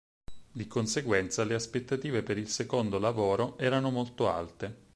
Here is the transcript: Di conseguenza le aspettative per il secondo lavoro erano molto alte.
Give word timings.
Di 0.51 0.65
conseguenza 0.65 1.43
le 1.43 1.53
aspettative 1.53 2.23
per 2.23 2.39
il 2.39 2.49
secondo 2.49 2.97
lavoro 2.97 3.55
erano 3.59 3.91
molto 3.91 4.27
alte. 4.31 4.75